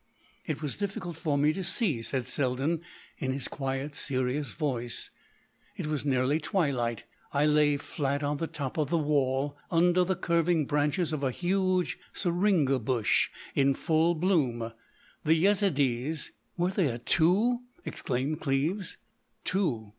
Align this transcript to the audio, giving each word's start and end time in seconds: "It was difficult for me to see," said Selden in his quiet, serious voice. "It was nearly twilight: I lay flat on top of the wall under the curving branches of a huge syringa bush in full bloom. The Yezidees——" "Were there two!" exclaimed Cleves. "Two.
"It 0.47 0.63
was 0.63 0.77
difficult 0.77 1.15
for 1.15 1.37
me 1.37 1.53
to 1.53 1.63
see," 1.63 2.01
said 2.01 2.25
Selden 2.25 2.81
in 3.19 3.31
his 3.31 3.47
quiet, 3.47 3.93
serious 3.93 4.53
voice. 4.53 5.11
"It 5.77 5.85
was 5.85 6.05
nearly 6.07 6.39
twilight: 6.39 7.03
I 7.33 7.45
lay 7.45 7.77
flat 7.77 8.23
on 8.23 8.39
top 8.39 8.79
of 8.79 8.89
the 8.89 8.97
wall 8.97 9.55
under 9.69 10.03
the 10.03 10.15
curving 10.15 10.65
branches 10.65 11.13
of 11.13 11.23
a 11.23 11.29
huge 11.29 11.99
syringa 12.13 12.79
bush 12.79 13.29
in 13.53 13.75
full 13.75 14.15
bloom. 14.15 14.73
The 15.23 15.35
Yezidees——" 15.35 16.31
"Were 16.57 16.71
there 16.71 16.97
two!" 16.97 17.59
exclaimed 17.85 18.39
Cleves. 18.41 18.97
"Two. 19.43 19.89